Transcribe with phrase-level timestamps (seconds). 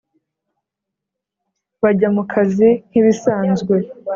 [1.81, 3.75] bajya mukazi nkibisanzwe,